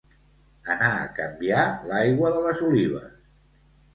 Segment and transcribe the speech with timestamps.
[0.75, 1.65] Anar a canviar
[1.97, 3.13] l'aigua de les olives